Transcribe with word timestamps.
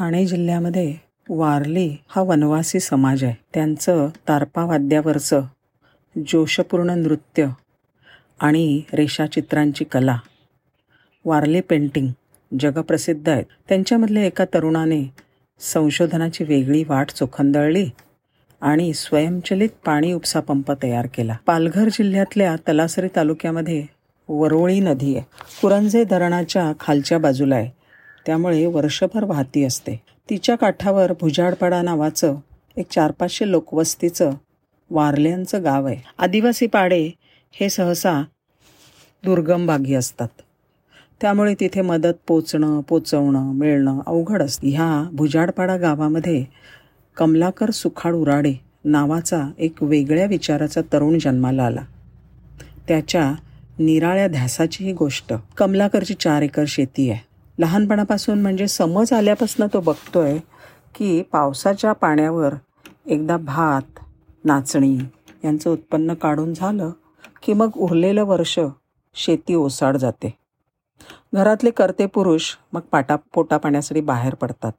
ठाणे 0.00 0.26
जिल्ह्यामध्ये 0.26 0.94
वारली 1.28 1.96
हा 2.08 2.22
वनवासी 2.22 2.80
समाज 2.80 3.24
आहे. 3.24 3.34
त्यांचं 3.54 4.08
तारपा 4.28 4.64
वाद्यावरचं 4.64 5.42
जोशपूर्ण 6.16 6.90
नृत्य 6.90 7.46
आणि 8.40 8.82
रेषाचित्रांची 8.92 9.84
कला. 9.84 10.18
वारली 11.24 11.60
पेंटिंग 11.60 12.06
जगप्रसिद्ध 12.60 13.28
आहेत. 13.28 13.44
त्यांच्यामधल्या 13.68 14.24
एका 14.24 14.44
तरुणाने 14.44 15.14
संशोधनाची 15.60 16.44
वेगळी 16.44 16.84
वाट 16.88 17.10
चोखंदळली 17.10 17.88
आणि 18.60 18.94
स्वयंचलित 18.94 19.70
पाणी 19.86 20.12
उपसा 20.12 20.40
पंप 20.40 20.72
तयार 20.82 21.06
केला. 21.14 21.36
पालघर 21.46 21.88
जिल्ह्यातल्या 21.88 22.56
तलासरी 22.56 23.08
तालुक्यामध्ये 23.16 23.86
वरोळी 24.28 24.80
नदी 24.80 25.16
आहे. 25.16 25.24
कुरंजे 25.62 26.04
धरणाच्या 26.04 26.72
खालच्या 26.80 27.18
बाजूला 27.18 27.56
आहे. 27.56 27.79
त्यामुळे 28.26 28.66
वर्षभर 28.66 29.24
वाहती 29.24 29.64
असते. 29.64 30.00
तिच्या 30.30 30.56
काठावर 30.56 31.12
भुजाडपाडा 31.20 31.82
नावाचं 31.82 32.36
एक 32.76 32.86
चार 32.90 33.10
पाचशे 33.10 33.50
लोकवस्तीचं 33.50 34.30
वारल्यांचं 34.90 35.64
गाव 35.64 35.86
आहे. 35.86 35.96
आदिवासी 36.18 36.66
पाडे 36.66 37.10
हे 37.52 37.68
सहसा 37.68 38.22
दुर्गम 39.24 39.66
भागी 39.66 39.94
असतात. 39.94 40.28
त्यामुळे 41.20 41.54
तिथे 41.60 41.80
मदत 41.80 42.14
पोचणं 42.26 42.80
पोचवणं 42.80 43.52
मिळणं 43.54 44.00
अवघड 44.06 44.42
असतं. 44.42 44.68
ह्या 44.68 45.08
भुजाडपाडा 45.12 45.76
गावामध्ये 45.76 46.44
कमलाकर 47.16 47.70
सुखाड 47.70 48.14
उराडे 48.14 48.54
नावाचा 48.84 49.50
एक 49.58 49.82
वेगळ्या 49.82 50.26
विचाराचा 50.26 50.80
तरुण 50.92 51.18
जन्माला 51.18 51.62
आला. 51.64 51.82
त्याच्या 52.88 53.34
निराळ्या 53.78 54.28
ध्यासाची 54.28 54.84
ही 54.84 54.92
गोष्ट. 54.92 55.34
कमलाकरची 55.56 56.14
चार 56.14 56.42
एकर 56.42 56.64
शेती 56.68 57.10
आहे. 57.10 57.29
लहानपणापासून 57.60 58.42
म्हणजे 58.42 58.68
समज 58.68 59.12
आल्यापासून 59.12 59.66
तो 59.66 59.80
बघतोय 59.80 60.38
की 60.94 61.22
पावसाच्या 61.22 61.92
पाण्यावर 61.92 62.54
एकदा 63.06 63.36
भात 63.36 63.98
नाचणी 64.44 64.98
यांचं 65.44 65.70
उत्पन्न 65.70 66.14
काढून 66.14 66.54
झालं 66.54 66.90
की 67.42 67.52
मग 67.52 67.70
उरलेलं 67.76 68.24
वर्ष 68.24 68.58
शेती 69.14 69.54
ओसाड 69.54 69.96
जाते. 69.96 70.38
घरातले 71.34 71.70
करते 71.70 72.06
पुरुष 72.06 72.54
मग 72.72 72.80
पाटा 72.80 73.16
पोटा 73.34 73.56
पाण्यासाठी 73.56 74.00
बाहेर 74.00 74.34
पडतात. 74.34 74.72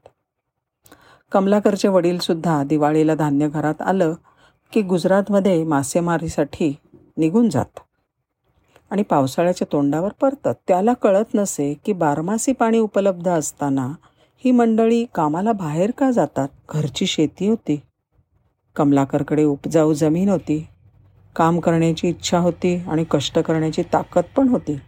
कमलाकरचे 1.32 1.88
वडीलसुद्धा 1.88 2.64
दिवाळीला 2.64 3.16
धान्य 3.16 3.50
घरात 3.50 3.82
आलं 3.82 4.14
की 4.74 4.82
गुजरातमध्ये 4.82 5.64
मासेमारीसाठी 5.64 6.76
निघून 7.18 7.50
जात. 7.50 7.80
आणि 8.92 9.04
पावसाळ्याच्या 9.04 9.68
तोंडावर 9.72 10.12
परतत 10.22 10.54
त्याला 10.68 10.94
कळत 10.94 11.26
नसे 11.34 11.74
की 11.86 11.94
बारमासी 11.94 12.52
पाणी 12.52 12.80
उपलब्ध 12.80 13.30
असताना 13.30 13.94
ही 14.46 14.52
मंडळी 14.52 15.06
कामाला 15.16 15.52
बाहेर 15.52 15.92
का 15.92 16.12
जातात? 16.12 16.48
घरची 16.70 17.06
शेती 17.06 17.48
होती. 17.48 17.82
कमलाकरकडे 18.76 19.44
उपजाऊ 19.44 19.94
जमीन 19.94 20.30
होती. 20.30 20.68
काम 21.36 21.60
करण्याची 21.60 22.10
इच्छा 22.10 22.38
होती 22.38 22.76
आणि 22.76 23.04
कष्ट 23.12 23.40
करण्याची 23.40 23.84
ताकद 23.94 24.22
पण 24.36 24.48
होती. 24.48 24.80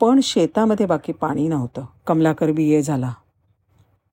पण 0.00 0.20
शेतामध्ये 0.22 0.86
बाकी 0.86 1.12
पाणी 1.12 1.48
नव्हतं. 1.48 1.84
कमलाकर 2.06 2.52
बी 2.52 2.64
ये 2.64 2.82
झाला. 2.82 3.12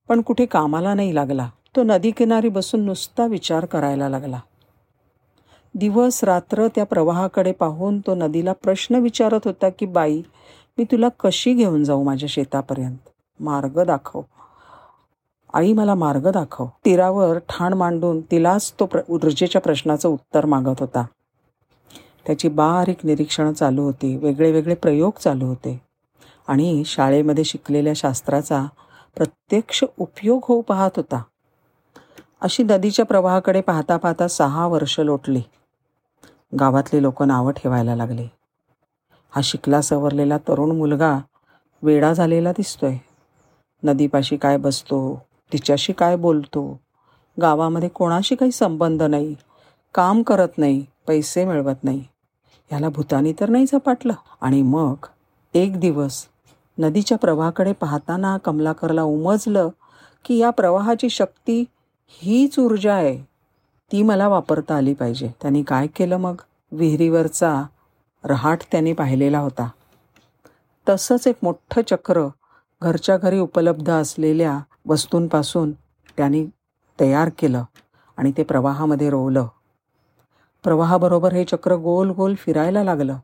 पण 0.10 0.22
कुठे 0.22 0.46
कामाला 0.46 0.94
नाही 0.94 1.16
लागला. 1.16 1.50
तो 1.76 1.84
नदीकिनारी 1.84 2.50
बसून 2.50 2.82
नुसता 2.82 3.26
विचार 3.26 3.66
करायला 3.66 4.10
लागला. 4.10 4.40
दिवस 5.78 6.24
रात्र 6.24 6.68
त्या 6.68 6.84
प्रवाहाकडे 6.84 7.52
पाहून 7.52 8.00
तो 8.00 8.16
नदीला 8.16 8.54
प्रश्न 8.54 8.96
विचारत 8.96 9.40
होता 9.46 9.70
की 9.70 9.86
बाई 9.86 10.22
मी 10.78 10.84
तुला 10.84 11.10
कशी 11.20 11.54
घेऊन 11.54 11.84
जाऊ 11.84 12.04
माझ्या 12.04 12.30
शेतापर्यंत? 12.30 13.10
मार्ग 13.40 13.84
दाखव. 13.84 14.22
आई 15.54 15.74
मला 15.74 15.96
मार्ग 15.96 16.32
दाखव. 16.32 16.66
तीरावर 16.86 17.38
ठाण 17.38 17.74
मांडून 17.74 18.22
तिलाच 18.22 18.74
तो 18.80 18.86
प्र 18.86 19.00
ऊर्जेच्या 19.10 19.62
प्रश्नाचं 19.62 20.10
उत्तर 20.10 20.46
मागत 20.46 20.80
होता. 20.80 21.06
त्याची 22.28 22.48
बारीक 22.48 22.98
निरीक्षणं 23.04 23.54
चालू 23.54 23.82
होती 23.82 24.18
वेगळे 24.18 24.52
वेगळे 24.52 24.76
प्रयोग 24.76 25.12
चालू 25.20 25.46
होते. 25.46 25.82
आणि 26.48 26.84
शाळेमध्ये 26.86 27.44
शिकलेल्या 27.44 27.94
शास्त्राचा 27.96 28.66
प्रत्यक्ष 29.16 29.84
उपयोग 30.00 30.40
होऊ 30.44 30.62
पाहत 30.62 30.92
होता. 30.96 31.24
अशी 32.42 32.64
नदीच्या 32.64 33.06
प्रवाहाकडे 33.06 33.62
पाहता 33.62 33.98
पाहता 33.98 34.28
सहा 34.28 34.68
वर्ष 34.68 35.00
लोटली. 35.00 35.42
गावातले 36.60 37.02
लोक 37.02 37.24
नावं 37.24 37.52
ठेवायला 37.52 37.96
लागले. 37.96 38.28
हा 39.30 39.42
शिकला 39.44 39.82
सवरलेला 39.82 40.38
तरुण 40.38 40.72
मुलगा 40.72 41.18
वेडा 41.84 42.14
झालेला 42.14 42.52
दिसतोय. 42.52 42.98
नदीपाशी 43.84 44.38
काय 44.38 44.58
बसतो 44.58 45.00
तिच्याशी 45.54 45.94
काय 45.94 46.16
बोलतो 46.16 46.80
गावामध्ये 47.42 47.90
कोणाशी 47.90 48.36
काही 48.36 48.52
संबंध 48.52 49.04
नाही 49.04 49.36
काम 49.94 50.22
करत 50.24 50.58
नाही 50.58 50.86
पैसे 51.08 51.46
मिळवत 51.46 51.84
नाही. 51.84 52.04
ह्याला 52.70 52.90
भूतानी 52.90 53.34
तर 53.40 53.50
नाही 53.50 53.66
झपाटलं. 53.66 54.14
आणि 54.42 54.62
मग 54.62 55.06
एक 55.54 55.80
दिवस 55.80 56.26
नदीच्या 56.78 57.18
प्रवाहाकडे 57.18 57.74
पाहताना 57.74 58.38
कमलाकरला 58.38 59.04
उमजलं 59.04 59.70
की 60.26 60.38
या 60.38 60.50
प्रवाहाची 60.50 61.10
शक्ती 61.10 61.64
हीच 62.08 62.60
ऊर्जा 62.60 62.94
आहे. 62.96 63.35
ती 63.92 64.04
मला 64.04 64.28
वापरता 64.28 64.76
आली 64.76 64.94
पाहिजे. 64.94 65.32
त्यांनी 65.42 65.64
काय 65.64 65.88
केलं 65.88 66.18
मग? 66.18 66.36
विहिरीवरचा 66.72 67.64
रहाट 68.24 68.60
त्यांनी 68.72 68.94
पाहिलेला 68.94 69.40
होता. 69.40 69.70
तसंच 70.90 71.28
एक 71.28 71.36
मोठं 71.44 71.82
चक्र 71.90 72.28
घरच्या 72.82 73.18
घरी 73.18 73.40
उपलब्ध 73.40 73.92
असलेल्या 73.92 74.60
वस्तूंपासून 74.88 75.72
त्यांनी 76.18 76.46
तयार 77.00 77.30
केलं 77.38 77.64
आणि 78.18 78.32
ते 78.38 78.44
प्रवाहामध्ये 78.44 79.10
रोवलं. 79.10 79.48
प्रवाहाबरोबर 80.64 81.34
हे 81.34 81.44
चक्र 81.44 81.76
गोल 81.76 82.10
गोल 82.10 82.36
फिरायला 82.36 82.84
लागलं. 82.84 83.18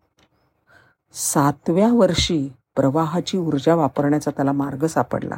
सातव्या 1.13 1.93
वर्षी 1.93 2.49
प्रवाहाची 2.75 3.37
ऊर्जा 3.37 3.75
वापरण्याचा 3.75 4.31
त्याला 4.31 4.51
मार्ग 4.51 4.85
सापडला. 4.85 5.35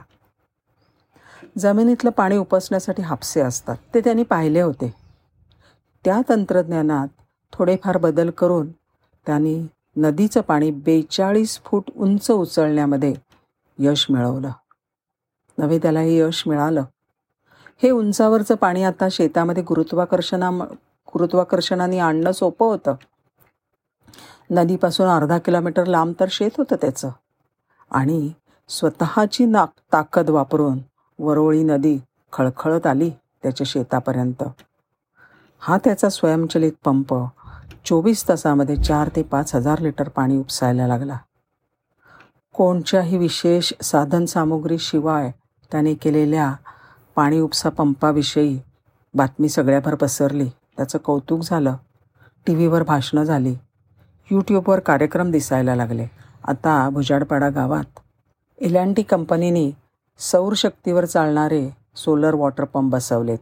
जमिनीतलं 1.58 2.10
पाणी 2.10 2.38
उपसण्यासाठी 2.38 3.02
हापसे 3.02 3.42
असतात. 3.42 3.76
ते 3.94 4.00
त्यांनी 4.00 4.24
पाहिले 4.24 4.62
होते. 4.62 5.03
त्या 6.06 6.22
तंत्रज्ञानात 6.30 7.08
थोडेफार 7.54 7.98
बदल 7.98 8.30
करून 8.30 8.72
त्यांनी 9.26 9.68
नदीचं 9.98 10.42
पाणी 10.42 10.72
बेचाळीस 10.72 11.60
फूट 11.66 11.84
उंच 11.96 12.32
उचलण्यामध्ये 12.32 13.14
यश 13.80 14.06
मिळवलं. 14.10 14.50
नव्हे 15.58 15.78
त्याला 15.78 16.00
हे 16.00 16.18
यश 16.18 16.44
मिळालं. 16.48 16.84
हे 17.84 17.90
उंचावरचं 17.90 18.56
पाणी 18.56 18.84
आता 18.84 19.08
शेतामध्ये 19.12 19.64
गुरुत्वाकर्षणा 19.64 20.50
गुरुत्वाकर्षणाने 21.14 22.00
आणणं 22.00 22.32
सोपं 22.32 22.66
होतं. 22.66 22.96
नदीपासून 24.52 25.08
अर्धा 25.08 25.38
किलोमीटर 25.38 25.86
लांब 25.86 26.14
तर 26.20 26.26
शेत 26.30 26.52
होतं 26.58 26.76
त्याचं. 26.76 27.10
आणि 27.92 28.32
स्वतःची 28.70 29.46
नाक 29.46 29.70
ताकद 29.94 30.30
वापरून 30.30 30.80
वरोळी 31.20 31.64
नदी 31.64 31.98
खळखळत 32.34 32.88
आली 32.88 33.10
त्याच्या 33.44 33.66
शेतापर्यंत. 33.68 34.44
हा 35.66 35.78
त्याचा 35.78 36.10
स्वयंचलित 36.10 36.72
पंप 36.86 37.14
चोवीस 37.86 38.28
तासामध्ये 38.28 38.76
चार 38.76 39.10
ते 39.16 39.22
पाच 39.24 39.56
हजार 39.56 39.80
लिटर 39.80 40.10
पाणी 40.10 40.38
उपसायला 40.38 40.88
लागला. 40.88 41.18
कोणत्याही 42.54 43.18
विशेष 43.18 43.74
साधनसामुग्रीशिवाय 43.82 45.32
त्याने 45.72 45.94
केलेल्या 45.94 46.54
पाणी 47.16 47.40
उपसा 47.40 47.70
पंपाविषयी 47.70 48.60
बातमी 49.14 49.50
सगळ्याभर 49.50 49.96
पसरली. 49.96 50.50
त्याचं 50.78 50.98
कौतुक 50.98 51.42
झालं. 51.44 51.76
टी 52.48 52.56
व्हीवर 52.56 52.84
भाषणं 52.84 53.24
झाली. 53.24 53.56
यूट्यूबवर 54.32 54.80
कार्यक्रम 54.80 55.32
दिसायला 55.32 55.76
लागले. 55.76 56.08
आता 56.48 56.90
भुजाडपाडा 56.90 57.50
गावात 57.50 58.00
इलँटी 58.58 59.02
कंपनीने 59.02 59.72
सौरशक्तीवर 60.20 61.06
चालणारे 61.06 61.70
सोलर 61.96 62.34
वॉटर 62.34 62.64
पंप 62.64 62.92
बसवलेत. 62.92 63.38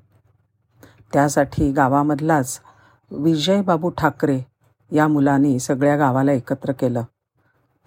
त्यासाठी 1.13 1.71
गावामधलाच 1.71 2.59
विजयबाबू 3.11 3.89
ठाकरे 3.89 4.39
या 4.91 5.07
मुलांनी 5.07 5.59
सगळ्या 5.59 5.95
गावाला 5.97 6.31
एकत्र 6.31 6.71
केलं. 6.71 7.03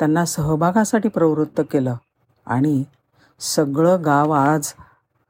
त्यांना 0.00 0.24
सहभागासाठी 0.24 1.08
प्रवृत्त 1.08 1.60
केलं 1.70 1.94
आणि 2.46 2.82
सगळं 3.40 4.04
गाव 4.04 4.30
आज 4.30 4.72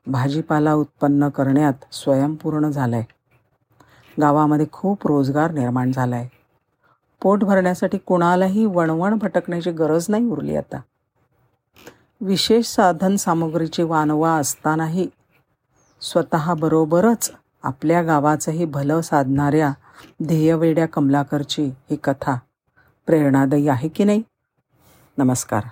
भाजीपाला 0.06 0.75
उत्पन्न 0.75 1.29
करण्यात 1.29 1.85
स्वयंपूर्ण 1.93 2.70
झालं 2.70 2.96
आहे 2.96 4.20
गावामध्ये 4.20 4.67
खूप 4.73 5.06
रोजगार 5.06 5.50
निर्माण 5.50 5.93
झाला 5.93 6.17
आहे 6.17 6.29
पोट 7.23 7.44
भरण्यासाठी 7.44 7.99
कुणालाही 7.99 8.64
वणवण 8.67 9.19
भटकण्याची 9.19 9.70
गरज 9.70 10.06
नाही 10.08 10.26
उरली 10.26 10.56
आता. 10.56 10.81
विशेष 12.20 12.67
साधन 12.67 13.17
सामग्रीची 13.17 13.82
वानवा 13.82 14.32
असतानाही 14.32 15.08
स्वतःबरोबरच 16.00 17.31
आपल्या 17.64 18.02
गावाचंही 18.02 18.64
भलं 18.64 19.00
साधणाऱ्या 19.00 19.72
ध्येयवेड्या 20.26 20.87
कमलाकरची 20.87 21.62
ही 21.62 21.96
कथा 21.96 22.38
प्रेरणादायी 23.06 23.69
आहे 23.69 23.88
की 23.88 24.05
नाही? 24.05 24.22
नमस्कार. 25.19 25.62